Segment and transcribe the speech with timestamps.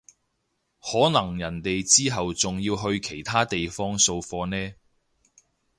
[0.81, 4.73] 可能人哋之後仲要去其他地方掃貨呢